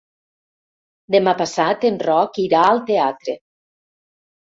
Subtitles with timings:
[1.17, 3.41] Demà passat en Roc irà al teatre.